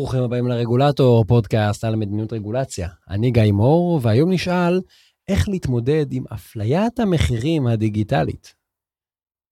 [0.00, 2.88] ברוכים הבאים לרגולטור, פודקאסט על מדיניות רגולציה.
[3.08, 4.80] אני גיא מור, והיום נשאל
[5.28, 8.54] איך להתמודד עם אפליית המחירים הדיגיטלית.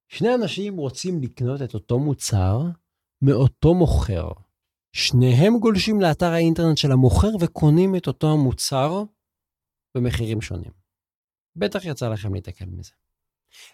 [0.09, 2.63] שני אנשים רוצים לקנות את אותו מוצר
[3.23, 4.29] מאותו מוכר.
[4.93, 9.03] שניהם גולשים לאתר האינטרנט של המוכר וקונים את אותו המוצר
[9.95, 10.73] במחירים שונים.
[11.57, 12.93] בטח יצא לכם להתקל מזה.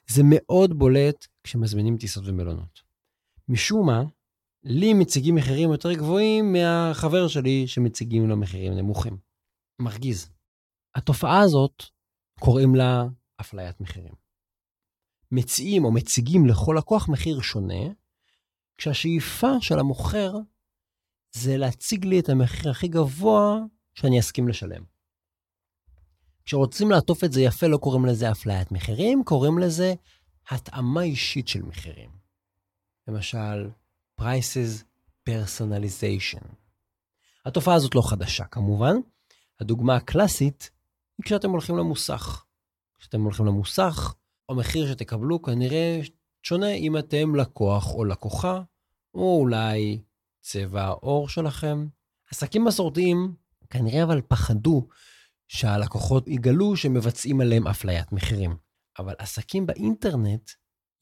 [0.06, 2.82] זה מאוד בולט כשמזמינים טיסות ומלונות.
[3.48, 4.02] משום מה,
[4.64, 9.18] לי מציגים מחירים יותר גבוהים מהחבר שלי שמציגים לו מחירים נמוכים.
[9.78, 10.30] מרגיז.
[10.94, 11.82] התופעה הזאת,
[12.40, 13.04] קוראים לה
[13.40, 14.14] אפליית מחירים.
[15.30, 17.84] מציעים או מציגים לכל לקוח מחיר שונה,
[18.78, 20.32] כשהשאיפה של המוכר
[21.32, 23.58] זה להציג לי את המחיר הכי גבוה
[23.94, 24.84] שאני אסכים לשלם.
[26.44, 29.94] כשרוצים לעטוף את זה יפה, לא קוראים לזה אפליית מחירים, קוראים לזה
[30.50, 32.10] התאמה אישית של מחירים.
[33.08, 33.70] למשל,
[34.20, 34.84] Prices
[35.28, 36.44] Personalization.
[37.46, 38.96] התופעה הזאת לא חדשה כמובן.
[39.60, 40.70] הדוגמה הקלאסית
[41.18, 42.44] היא כשאתם הולכים למוסך.
[42.98, 44.14] כשאתם הולכים למוסך,
[44.48, 46.00] המחיר שתקבלו כנראה
[46.42, 48.62] שונה אם אתם לקוח או לקוחה,
[49.14, 50.02] או אולי
[50.40, 51.86] צבע העור שלכם.
[52.30, 53.34] עסקים מסורתיים
[53.70, 54.88] כנראה אבל פחדו
[55.48, 58.56] שהלקוחות יגלו שמבצעים עליהם אפליית מחירים.
[58.98, 60.50] אבל עסקים באינטרנט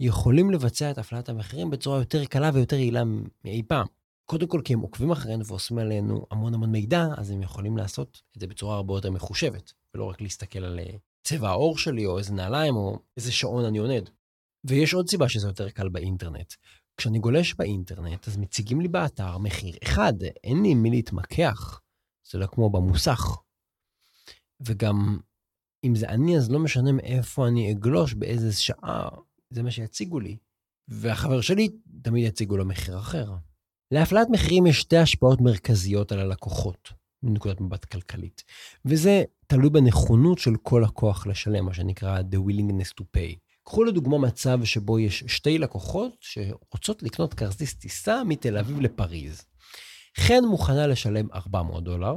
[0.02, 3.02] יכולים לבצע את הפעלת המחירים בצורה יותר קלה ויותר יעילה
[3.44, 3.86] מאי פעם.
[4.24, 8.22] קודם כל כי הם עוקבים אחרינו ועושים עלינו המון המון מידע, אז הם יכולים לעשות
[8.36, 12.18] את זה בצורה הרבה יותר מחושבת, ולא רק להסתכל על אה, צבע העור שלי, או
[12.18, 14.10] איזה נעליים, או איזה שעון אני עונד.
[14.66, 16.54] ויש עוד סיבה שזה יותר קל באינטרנט.
[16.96, 20.12] כשאני גולש באינטרנט, אז מציגים לי באתר מחיר אחד,
[20.44, 21.80] אין לי מי להתמקח.
[22.30, 23.36] זה לא כמו במוסך.
[24.60, 25.18] וגם,
[25.84, 29.08] אם זה אני, אז לא משנה מאיפה אני אגלוש, באיזה שעה,
[29.52, 30.36] זה מה שיציגו לי.
[30.88, 31.68] והחבר שלי
[32.02, 33.32] תמיד יציגו לו מחיר אחר.
[33.90, 38.44] להפלת מחירים יש שתי השפעות מרכזיות על הלקוחות, מנקודת מבט כלכלית,
[38.84, 43.36] וזה תלוי בנכונות של כל לקוח לשלם, מה שנקרא the willingness to pay.
[43.64, 49.42] קחו לדוגמה מצב שבו יש שתי לקוחות שרוצות לקנות כרטיס טיסה מתל אביב לפריז.
[50.16, 52.14] חן מוכנה לשלם 400 דולר,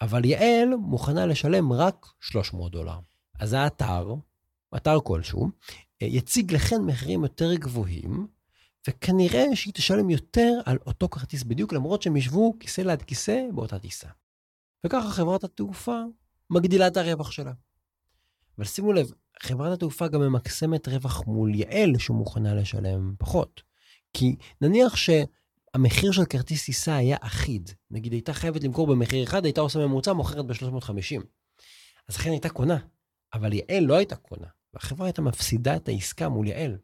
[0.00, 2.98] אבל יעל מוכנה לשלם רק 300 דולר.
[3.40, 4.14] אז האתר,
[4.76, 5.50] אתר כלשהו,
[6.00, 8.26] יציג לכן מחירים יותר גבוהים,
[8.88, 13.78] וכנראה שהיא תשלם יותר על אותו כרטיס בדיוק, למרות שהם ישבו כיסא ליד כיסא באותה
[13.78, 14.08] טיסה.
[14.86, 16.00] וככה חברת התעופה
[16.50, 17.52] מגדילה את הרווח שלה.
[18.58, 19.10] אבל שימו לב,
[19.42, 23.62] חברת התעופה גם ממקסמת רווח מול יעל שמוכנה לשלם פחות.
[24.12, 29.60] כי נניח שהמחיר של כרטיס טיסה היה אחיד, נגיד הייתה חייבת למכור במחיר אחד, הייתה
[29.60, 31.22] עושה ממוצע, מוכרת ב-350.
[32.08, 32.78] אז לכן הייתה קונה,
[33.34, 34.46] אבל יעל לא הייתה קונה.
[34.74, 36.78] והחברה הייתה מפסידה את העסקה מול יעל.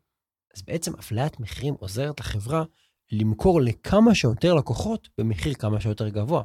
[0.57, 2.65] אז בעצם אפליית מחירים עוזרת לחברה
[3.13, 6.43] למכור לכמה שיותר לקוחות במחיר כמה שיותר גבוה.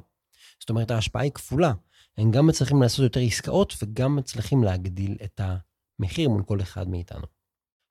[0.59, 1.73] זאת אומרת, ההשפעה היא כפולה.
[2.17, 5.41] הם גם מצליחים לעשות יותר עסקאות וגם מצליחים להגדיל את
[5.99, 7.25] המחיר מול כל אחד מאיתנו.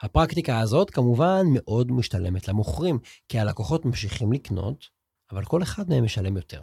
[0.03, 2.99] הפרקטיקה הזאת כמובן מאוד משתלמת למוכרים,
[3.29, 4.85] כי הלקוחות ממשיכים לקנות,
[5.31, 6.63] אבל כל אחד מהם משלם יותר.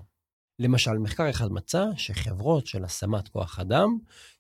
[0.59, 3.97] למשל, מחקר אחד מצא שחברות של השמת כוח אדם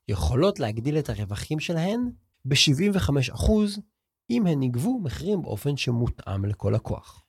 [0.07, 2.09] יכולות להגדיל את הרווחים שלהן
[2.45, 3.51] ב-75%
[4.29, 7.23] אם הן יגבו מחירים באופן שמותאם לכל לקוח.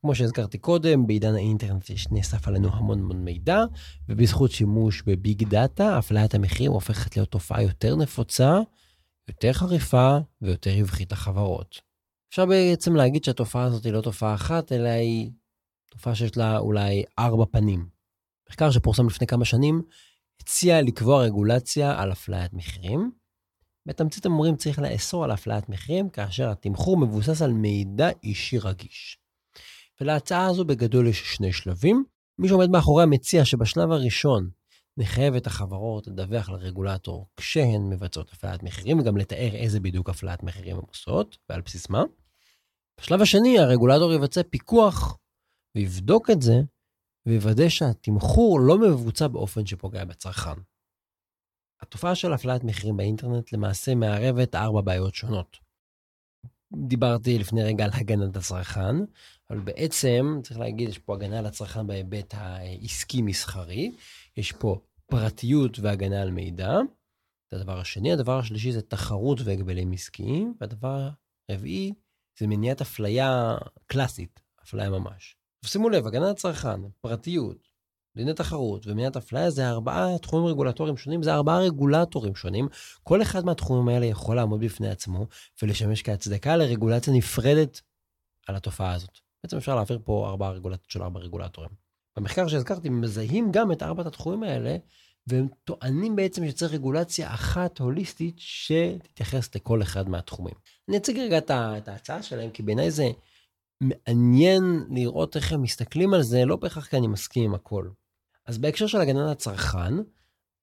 [0.00, 3.58] כמו שהזכרתי קודם, בעידן האינטרנט נאסף עלינו המון המון מידע,
[4.08, 8.58] ובזכות שימוש בביג דאטה, אפליית המחירים הופכת להיות תופעה יותר נפוצה,
[9.28, 11.80] יותר חריפה ויותר רווחית לחברות.
[12.30, 15.30] אפשר בעצם להגיד שהתופעה הזאת היא לא תופעה אחת, אלא היא
[15.90, 17.88] תופעה שיש לה אולי ארבע פנים.
[18.50, 19.82] מחקר שפורסם לפני כמה שנים
[20.40, 23.10] הציע לקבוע רגולציה על אפליית מחירים,
[23.86, 29.18] בתמצית המורים צריך לאסור על הפלאת מחירים, כאשר התמחור מבוסס על מידע אישי רגיש.
[30.00, 32.04] ולהצעה הזו בגדול יש שני שלבים.
[32.38, 34.50] מי שעומד מאחוריה מציע שבשלב הראשון
[34.96, 40.76] נחייב את החברות לדווח לרגולטור כשהן מבצעות הפלאת מחירים, וגם לתאר איזה בדיוק הפלאת מחירים
[40.76, 42.02] הן עושות, ועל בסיס מה.
[43.00, 45.18] בשלב השני, הרגולטור יבצע פיקוח
[45.76, 46.54] ויבדוק את זה,
[47.26, 50.60] ויוודא שהתמחור לא מבוצע באופן שפוגע בצרכן.
[51.80, 55.56] התופעה של הפלאת מחירים באינטרנט למעשה מערבת ארבע בעיות שונות.
[56.86, 58.96] דיברתי לפני רגע על הגנת הצרכן,
[59.50, 63.92] אבל בעצם צריך להגיד, יש פה הגנה על הצרכן בהיבט העסקי-מסחרי,
[64.36, 66.72] יש פה פרטיות והגנה על מידע.
[67.50, 68.12] זה הדבר השני.
[68.12, 71.08] הדבר השלישי זה תחרות והגבלים עסקיים, והדבר
[71.48, 71.94] הרביעי
[72.38, 73.56] זה מניעת אפליה
[73.86, 75.36] קלאסית, אפליה ממש.
[75.64, 77.68] שימו לב, הגנה על הצרכן, פרטיות,
[78.16, 82.68] דיני תחרות ומניעת אפליה זה ארבעה תחומים רגולטוריים שונים, זה ארבעה רגולטורים שונים.
[83.02, 85.26] כל אחד מהתחומים האלה יכול לעמוד בפני עצמו
[85.62, 87.80] ולשמש כהצדקה לרגולציה נפרדת
[88.46, 89.18] על התופעה הזאת.
[89.44, 91.70] בעצם אפשר להעביר פה ארבעה רגולציות של ארבעה רגולטורים.
[92.16, 94.76] במחקר שהזכרתי, מזהים גם את ארבעת התחומים האלה,
[95.26, 100.54] והם טוענים בעצם שצריך רגולציה אחת הוליסטית שתתייחס לכל אחד מהתחומים.
[100.88, 103.10] אני אציג רגע את ההצעה שלהם, כי בעיניי זה
[103.80, 107.88] מעניין לראות איך הם מסתכלים על זה, לא בהכרח כי אני מסכים עם הכל.
[108.46, 109.94] אז בהקשר של הגנה לצרכן,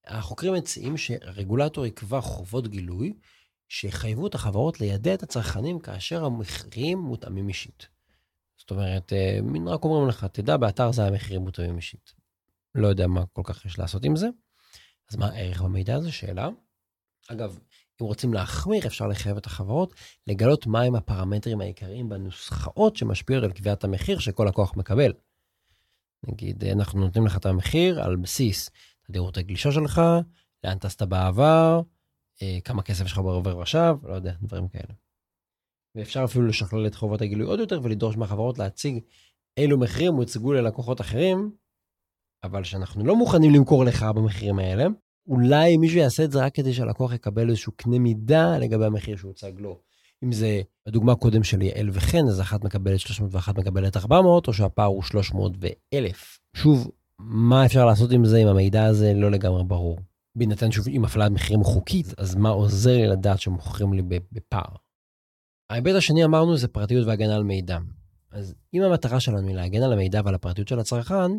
[0.06, 3.14] החוקרים מציעים שרגולטור יקבע חובות גילוי
[3.68, 7.88] שיחייבו את החברות לידע את הצרכנים כאשר המחירים מותאמים אישית.
[8.58, 12.14] זאת אומרת, אה, מין רק אומרים לך, תדע, באתר זה המחירים מותאמים אישית.
[12.76, 14.28] לא יודע מה כל כך יש לעשות עם זה.
[15.12, 16.12] אז מה הערך במידע הזה?
[16.12, 16.50] שאלה.
[17.28, 17.60] אגב,
[18.02, 19.96] אם רוצים להחמיר, אפשר לחייב את החברות
[20.28, 25.14] לגלות מהם הפרמטרים העיקריים בנוסחאות שמשפיעות על קביעת המחיר שכל לקוח מקבל.
[26.28, 28.70] נגיד, אנחנו נותנים לך את המחיר על בסיס
[29.04, 30.02] תדירות הגלישה שלך,
[30.64, 31.82] לאן טסת בעבר,
[32.42, 34.94] אה, כמה כסף יש לך בעובר ושב, לא יודע, דברים כאלה.
[35.96, 39.04] ואפשר אפילו לשכלל את חובות הגילוי עוד יותר ולדרוש מהחברות להציג
[39.58, 41.52] אילו מחירים הוצגו ללקוחות אחרים,
[42.44, 44.86] אבל שאנחנו לא מוכנים למכור לך במחירים האלה,
[45.28, 49.52] אולי מישהו יעשה את זה רק כדי שהלקוח יקבל איזשהו קנה מידה לגבי המחיר שהוצג
[49.58, 49.82] לו.
[50.24, 54.54] אם זה בדוגמה קודם של יעל וחן, אז אחת מקבלת 300 ואחת מקבלת 400, או
[54.54, 56.40] שהפער הוא 300 ו-1000.
[56.56, 60.00] שוב, מה אפשר לעשות עם זה אם המידע הזה לא לגמרי ברור?
[60.36, 64.02] בהינתן שוב, אם הפעלת מחירים חוקית, אז מה עוזר לי לדעת שמוכרים לי
[64.32, 64.76] בפער?
[65.70, 67.78] ההיבט השני אמרנו זה פרטיות והגנה על מידע.
[68.32, 71.32] אז אם המטרה שלנו היא להגן על המידע ועל הפרטיות של הצרכן,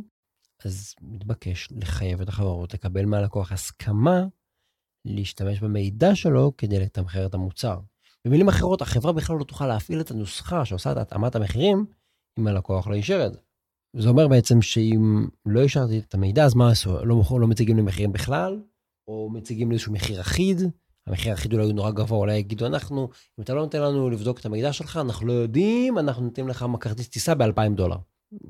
[0.64, 4.25] אז מתבקש לחייב את החברות לקבל מהלקוח הסכמה
[5.05, 7.81] להשתמש במידע שלו כדי לתמחר את המוצר.
[8.27, 11.87] במילים אחרות, החברה בכלל לא תוכל להפעיל את הנוסחה שעושה את התאמת המחירים
[12.39, 13.39] אם הלקוח לא אישר את זה.
[13.97, 17.05] זה אומר בעצם שאם לא אישרתי את המידע, אז מה עשו?
[17.05, 18.63] לא, לא מציגים לי מחירים בכלל,
[19.09, 20.61] או מציגים לי איזשהו מחיר אחיד,
[21.07, 23.09] המחיר האחיד אולי הוא נורא גבוה, אולי יגידו אנחנו,
[23.39, 26.67] אם אתה לא נותן לנו לבדוק את המידע שלך, אנחנו לא יודעים, אנחנו נותנים לך
[26.81, 27.97] כרטיס טיסה ב-2,000 דולר.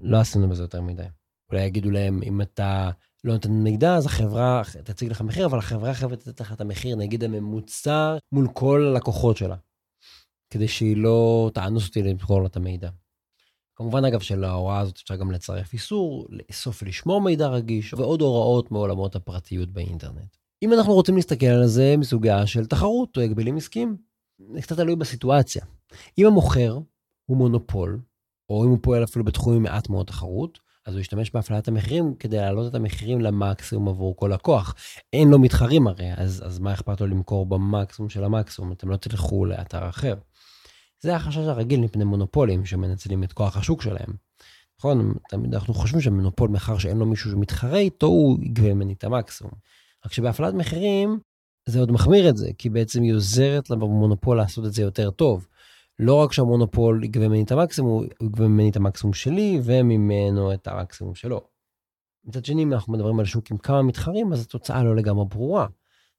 [0.02, 1.06] לא עשינו בזה יותר מדי.
[1.52, 2.90] אולי יגידו להם, אם אתה
[3.24, 6.96] לא נותן מידע, אז החברה תציג לך מחיר, אבל החברה חייבת לתת לך את המחיר,
[6.96, 9.56] נגיד הממוצע, מול כל הלקוחות שלה.
[10.50, 12.90] כדי שהיא לא תאנוס אותי למכור לה את המידע.
[13.76, 19.16] כמובן, אגב, שלהוראה הזאת אפשר גם לצרף איסור, לאסוף ולשמור מידע רגיש, ועוד הוראות מעולמות
[19.16, 20.36] הפרטיות באינטרנט.
[20.62, 23.96] אם אנחנו רוצים להסתכל על זה מסוגיה של תחרות או הגבלים עסקיים,
[24.54, 25.64] זה קצת תלוי בסיטואציה.
[26.18, 26.78] אם המוכר
[27.26, 28.00] הוא מונופול,
[28.48, 32.14] או אם הוא פועל אפילו בתחום עם מעט מאוד תחרות, אז הוא ישתמש בהפעלת המחירים
[32.14, 34.74] כדי להעלות את המחירים למקסימום עבור כל לקוח.
[35.12, 38.72] אין לו מתחרים הרי, אז, אז מה אכפת לו למכור במקסימום של המקסימום?
[38.72, 40.14] אתם לא תלכו לאתר אחר.
[41.00, 44.12] זה החשש הרגיל מפני מונופולים שמנצלים את כוח השוק שלהם.
[44.78, 49.04] נכון, תמיד אנחנו חושבים שמונופול, מאחר שאין לו מישהו שמתחרה איתו, הוא יגבה ממני את
[49.04, 49.52] המקסימום.
[50.06, 51.18] רק שבהפעלת מחירים,
[51.66, 55.46] זה עוד מחמיר את זה, כי בעצם היא עוזרת למונופול לעשות את זה יותר טוב.
[56.02, 60.68] לא רק שהמונופול יגבה ממני את המקסימום, הוא יגבה ממני את המקסימום שלי, וממנו את
[60.68, 61.40] המקסימום שלו.
[62.24, 65.66] מצד שני, אם אנחנו מדברים על שוק עם כמה מתחרים, אז התוצאה לא לגמרי ברורה.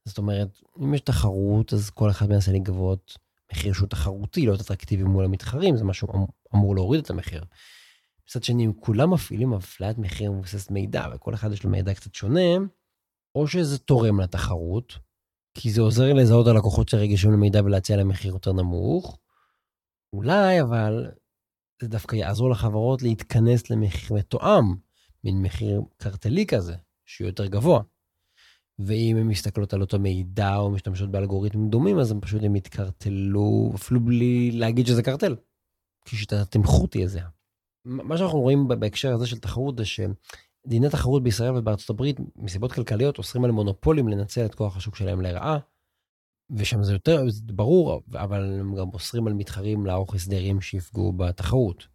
[0.04, 0.48] זאת אומרת,
[0.82, 3.18] אם יש תחרות, אז כל אחד מנסה לגבות
[3.52, 6.08] מחיר שהוא תחרותי, לא אטרקטיבי מול המתחרים, זה משהו
[6.54, 7.44] אמור להוריד את המחיר.
[8.28, 12.14] מצד שני, אם כולם מפעילים הפליית מחיר מבוססת מידע, וכל אחד יש לו מידע קצת
[12.14, 12.56] שונה,
[13.34, 14.98] או שזה תורם לתחרות,
[15.54, 19.18] כי זה עוזר לזהות הלקוחות שרגישים למידע ולהציע להם מחיר יותר נמוך,
[20.14, 21.10] אולי, אבל
[21.82, 24.74] זה דווקא יעזור לחברות להתכנס למחיר מתואם,
[25.24, 26.74] מין מחיר קרטלי כזה,
[27.04, 27.80] שהוא יותר גבוה.
[28.78, 33.72] ואם הן מסתכלות על אותו מידע או משתמשות באלגוריתמים דומים, אז הם פשוט הם יתקרטלו,
[33.74, 35.36] אפילו בלי להגיד שזה קרטל.
[36.04, 37.28] כי שיטת התמחור תהיה זהה.
[37.84, 43.18] מה שאנחנו רואים בהקשר הזה של תחרות זה שדיני תחרות בישראל ובארצות הברית, מסיבות כלכליות,
[43.18, 45.58] אוסרים על מונופולים לנצל את כוח השוק שלהם לרעה.
[46.50, 51.86] ושם זה יותר זה ברור, אבל הם גם אוסרים על מתחרים לערוך הסדרים שיפגעו בתחרות.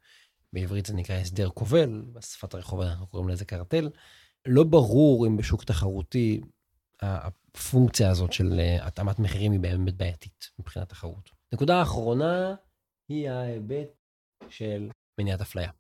[0.53, 3.89] בעברית זה נקרא הסדר כובל, בשפת הרחוב אנחנו קוראים לזה קרטל.
[4.47, 6.41] לא ברור אם בשוק תחרותי
[7.01, 11.29] הפונקציה הזאת של אה, התאמת מחירים היא באמת בעייתית מבחינת תחרות.
[11.53, 12.55] נקודה האחרונה
[13.09, 13.87] היא ההיבט
[14.49, 14.89] של
[15.19, 15.71] מניעת אפליה.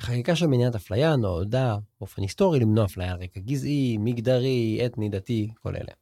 [0.00, 5.52] חקיקה של מניעת אפליה נועדה באופן היסטורי למנוע אפליה על רקע גזעי, מגדרי, אתני, דתי,
[5.62, 5.99] כל אלה.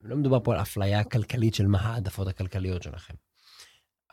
[0.00, 3.14] לא מדובר פה על אפליה כלכלית של מה העדפות הכלכליות שלכם.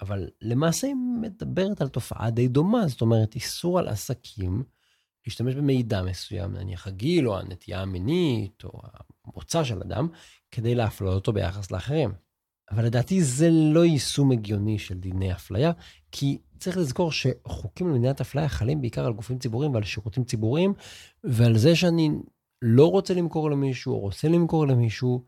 [0.02, 4.64] אבל למעשה היא מדברת על תופעה די דומה, זאת אומרת איסור על עסקים
[5.26, 8.82] להשתמש במידע מסוים, נניח הגיל או הנטייה המינית או
[9.26, 10.08] המוצא של אדם,
[10.52, 12.12] כדי להפלות אותו ביחס לאחרים.
[12.72, 15.72] אבל לדעתי זה לא יישום הגיוני של דיני אפליה,
[16.12, 20.74] כי צריך לזכור שחוקים למדינת אפליה חלים בעיקר על גופים ציבוריים ועל שירותים ציבוריים,
[21.24, 22.10] ועל זה שאני
[22.62, 25.26] לא רוצה למכור למישהו או רוצה למכור למישהו,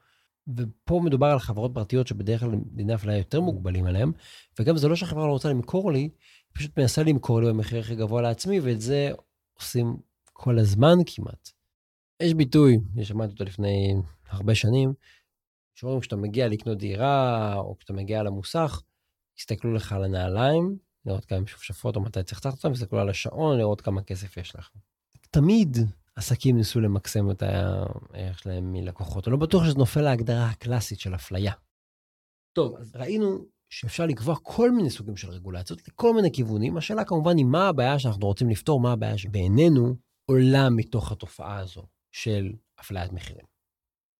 [0.56, 4.12] ופה מדובר על חברות פרטיות שבדרך כלל דיני אפליה יותר מוגבלים עליהם,
[4.60, 6.10] וגם זה לא שהחברה לא רוצה למכור לי, היא
[6.54, 9.12] פשוט מנסה למכור לי במחיר הכי גבוה לעצמי, ואת זה
[9.54, 9.98] עושים
[10.34, 11.50] כל הזמן כמעט.
[12.20, 13.94] יש ביטוי, אני שמעתי אותו לפני
[14.30, 14.94] הרבה שנים,
[15.75, 18.82] שאומרים כשאתה מגיע לקנות דירה, או כשאתה מגיע למוסך,
[19.39, 23.58] יסתכלו לך על הנעליים, לראות כמה משופשפות או מתי צריך לקחת אותם, יסתכלו על השעון,
[23.58, 24.70] לראות כמה כסף יש לך.
[25.32, 25.77] תמיד
[26.17, 29.27] עסקים ניסו למקסם את הערך שלהם מלקוחות.
[29.27, 31.53] אני לא בטוח שזה נופל להגדרה הקלאסית של אפליה.
[32.55, 36.77] טוב, אז ראינו שאפשר לקבוע כל מיני סוגים של רגולציות לכל מיני כיוונים.
[36.77, 39.95] השאלה כמובן היא מה הבעיה שאנחנו רוצים לפתור, מה הבעיה שבעינינו
[40.25, 43.45] עולה מתוך התופעה הזו של אפליית מחירים.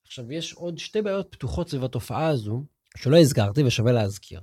[0.06, 2.63] עכשיו, יש עוד שתי בעיות פתוחות סביב התופעה הזו,
[2.98, 4.42] שלא הזכרתי ושווה להזכיר.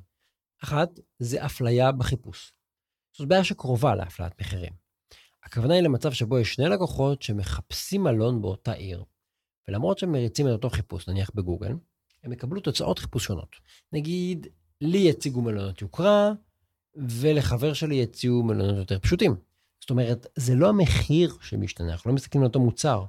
[0.63, 2.53] אחת, זה אפליה בחיפוש.
[3.17, 4.84] זאת בעיה שקרובה לאפליית מחירים.
[5.45, 9.05] הכוונה היא למצב שבו יש שני לקוחות שמחפשים מלון באותה עיר,
[9.69, 11.73] ולמרות שהם מריצים את אותו חיפוש, נניח בגוגל,
[12.25, 13.57] הם יקבלו תוצאות חיפוש שונות.
[13.93, 14.47] נגיד,
[14.81, 16.33] לי יציגו מלונות יוקרה,
[16.97, 19.37] ולחבר שלי יציעו מלונות יותר פשוטים.
[19.81, 23.05] זאת אומרת, זה לא המחיר שמשתנה, אנחנו לא מסתכלים על אותו מוצר,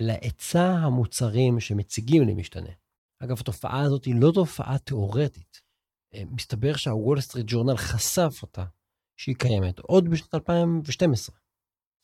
[0.00, 2.70] אלא היצע המוצרים שמציגים לי משתנה.
[3.18, 5.60] אגב, התופעה הזאת היא לא תופעה תיאורטית.
[6.14, 8.64] אה, מסתבר שהוול סטריט ג'ורנל חשף אותה,
[9.16, 11.36] שהיא קיימת עוד בשנת 2012.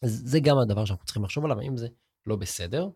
[0.02, 1.88] אז זה גם הדבר שאנחנו צריכים לחשוב עליו, האם זה
[2.26, 2.88] לא בסדר.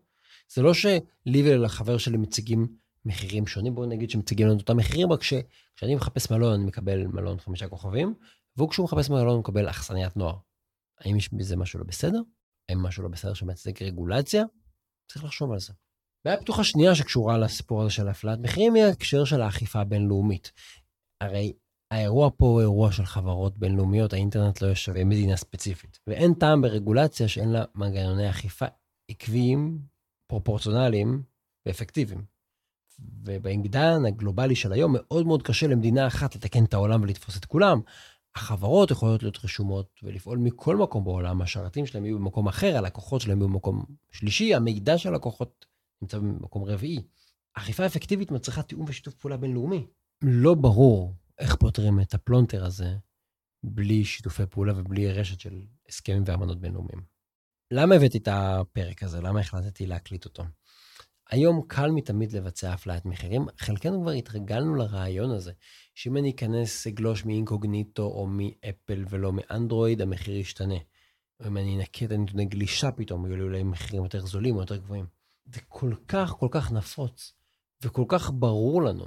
[0.53, 2.67] זה לא שלי ולחבר שלי מציגים
[3.05, 7.39] מחירים שונים, בואו נגיד שמציגים לנו אותם מחירים, רק שכשאני מחפש מלון, אני מקבל מלון
[7.39, 8.13] חמישה כוכבים,
[8.57, 10.35] והוא כשהוא מחפש מלון, הוא מקבל אכסניית נוער.
[10.99, 12.21] האם יש בזה משהו לא בסדר?
[12.69, 14.43] האם משהו לא בסדר שמייצג רגולציה?
[15.11, 15.73] צריך לחשוב על זה.
[16.25, 20.51] בעיה פתוחה שנייה שקשורה לסיפור הזה של הפלאת מחירים היא ההקשר של האכיפה הבינלאומית.
[21.21, 21.53] הרי
[21.91, 25.99] האירוע פה הוא אירוע של חברות בינלאומיות, האינטרנט לא יושב במדינה ספציפית.
[26.07, 28.65] ואין טעם ברגולציה שאין לה מנגנוני אכיפה
[29.11, 29.79] עקביים,
[30.27, 31.23] פרופורציונליים
[31.65, 32.25] ואפקטיביים.
[32.99, 37.81] ובעידן הגלובלי של היום מאוד מאוד קשה למדינה אחת לתקן את העולם ולתפוס את כולם.
[38.35, 43.37] החברות יכולות להיות רשומות ולפעול מכל מקום בעולם, השרתים שלהם יהיו במקום אחר, הלקוחות שלהם
[43.37, 45.65] יהיו במקום שלישי, המידע של הלקוחות
[46.01, 47.03] נמצא במקום רביעי.
[47.53, 49.85] אכיפה אפקטיבית מצריכה תיאום ושיתוף פעולה בינלאומי.
[50.21, 52.95] לא ברור איך פותרים את הפלונטר הזה
[53.63, 57.01] בלי שיתופי פעולה ובלי רשת של הסכמים ואמנות בינלאומיים.
[57.71, 59.21] למה הבאתי את הפרק הזה?
[59.21, 60.43] למה החלטתי להקליט אותו?
[61.29, 65.51] היום קל מתמיד לבצע אפליית מחירים, חלקנו כבר התרגלנו לרעיון הזה,
[65.93, 70.75] שאם אני אכנס, אגלוש מאינקוגניטו או מאפל ולא מאנדרואיד, המחיר ישתנה.
[71.39, 74.61] או אם אני אנקה את הנתוני גלישה פתאום, יהיו לי אולי מחירים יותר זולים או
[74.61, 75.05] יותר גבוהים.
[75.45, 77.33] זה כל כך כל כך נפוץ,
[77.83, 79.05] וכל כך ברור לנו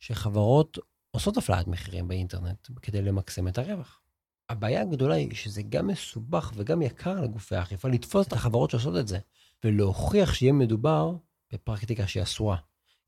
[0.00, 0.78] שחברות
[1.10, 4.00] עושות אפליית מחירים באינטרנט כדי למקסם את הרווח.
[4.48, 9.08] הבעיה הגדולה היא שזה גם מסובך וגם יקר לגופי האכיפה לתפוס את החברות שעושות את
[9.08, 9.18] זה,
[9.64, 11.12] ולהוכיח שיהיה מדובר
[11.52, 12.56] בפרקטיקה שהיא אסורה.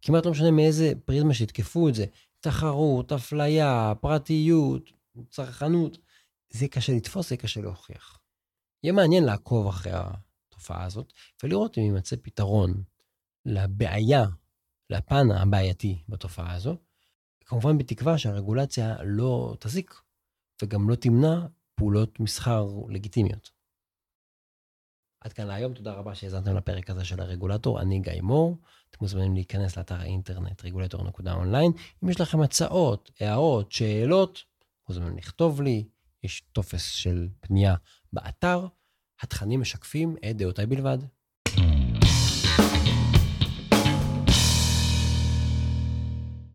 [0.03, 2.05] כמעט לא משנה מאיזה פריזמה שיתקפו את זה,
[2.41, 4.91] תחרות, אפליה, פרטיות,
[5.31, 5.99] צרכנות,
[6.51, 8.19] זה קשה לתפוס, זה קשה להוכיח.
[8.83, 12.83] יהיה מעניין לעקוב אחרי התופעה הזאת, ולראות אם יימצא פתרון
[13.47, 14.25] לבעיה,
[14.91, 16.77] לפן הבעייתי בתופעה הזו,
[17.53, 19.95] כמובן בתקווה שהרגולציה לא תזיק,
[20.63, 23.51] וגם לא תמנע פעולות מסחר לגיטימיות.
[25.21, 28.59] עד כאן להיום, תודה רבה שהאזנתם לפרק הזה של הרגולטור, אני גיא מור.
[28.91, 31.73] אתם מוזמנים להיכנס לאתר האינטרנט רגולטור.אונליין.
[32.05, 34.39] אם יש לכם הצעות, הערות, שאלות,
[34.89, 35.89] מוזמנים לכתוב לי,
[36.23, 37.75] יש טופס של פנייה
[38.13, 38.67] באתר.
[39.21, 40.99] התכנים משקפים את דעותיי בלבד.